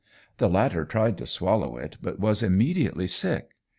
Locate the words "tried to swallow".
0.83-1.77